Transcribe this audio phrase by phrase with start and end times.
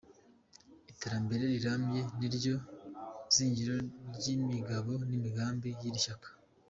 [0.91, 2.55] Iterambere rirambye niryo
[3.35, 3.73] zingiro
[4.17, 6.29] ry’imigabo n’imigambi y’iri shyaka.